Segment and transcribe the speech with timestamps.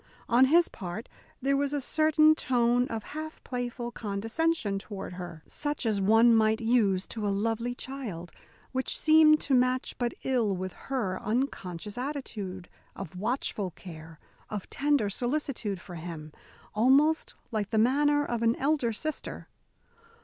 [0.27, 1.07] On his part
[1.43, 6.59] there was a certain tone of half playful condescension toward her such as one might
[6.59, 8.31] use to a lovely child,
[8.71, 14.17] which seemed to match but ill with her unconscious attitude of watchful care,
[14.49, 16.31] of tender solicitude for him
[16.73, 19.49] almost like the manner of an elder sister.